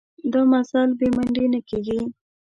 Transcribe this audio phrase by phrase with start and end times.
[0.31, 1.99] دا مزل بې منډې نه کېږي.